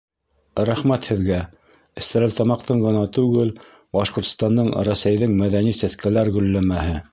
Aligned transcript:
Рәхмәт 0.69 1.09
һеҙгә, 1.11 1.37
Стәрлетамаҡтың 2.07 2.81
ғына 2.87 3.05
түгел, 3.19 3.53
Башҡортостандың, 4.01 4.75
Рәсәйҙең 4.91 5.39
мәҙәни 5.45 5.79
сәскәләр 5.85 6.37
гөлләмәһе! 6.41 7.01